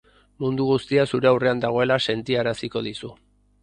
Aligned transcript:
Mundu 0.43 0.65
guztia 0.69 1.05
zure 1.13 1.31
aurrean 1.33 1.63
dagoela 1.69 2.01
sentiaraziko 2.11 2.87
dizu. 2.93 3.19